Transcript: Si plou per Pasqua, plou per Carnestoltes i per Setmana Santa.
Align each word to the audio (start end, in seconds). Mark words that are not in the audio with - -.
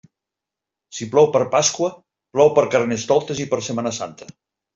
Si 0.99 1.07
plou 1.11 1.29
per 1.35 1.41
Pasqua, 1.55 1.89
plou 2.39 2.49
per 2.57 2.65
Carnestoltes 2.77 3.45
i 3.45 3.47
per 3.53 3.61
Setmana 3.69 3.95
Santa. 4.01 4.33